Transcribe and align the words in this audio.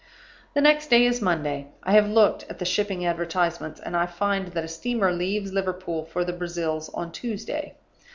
"The 0.55 0.61
next 0.61 0.89
day 0.89 1.05
is 1.05 1.21
Monday. 1.21 1.67
I 1.83 1.91
have 1.91 2.07
looked 2.09 2.41
at 2.49 2.57
the 2.57 2.65
shipping 2.65 3.05
advertisements, 3.05 3.79
and 3.79 3.95
I 3.95 4.07
find 4.07 4.47
that 4.47 4.63
a 4.63 4.67
steamer 4.67 5.13
leaves 5.13 5.53
Liverpool 5.53 6.05
for 6.05 6.25
the 6.25 6.33
Brazils 6.33 6.89
on 6.95 7.11
Tuesday. 7.11 7.75